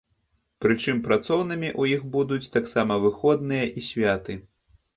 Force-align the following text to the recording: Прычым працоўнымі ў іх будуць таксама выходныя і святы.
Прычым 0.63 1.01
працоўнымі 1.07 1.69
ў 1.81 1.99
іх 1.99 2.09
будуць 2.17 2.51
таксама 2.57 2.99
выходныя 3.07 3.71
і 3.77 3.87
святы. 3.93 4.33